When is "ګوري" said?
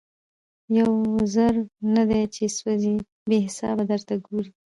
4.25-4.51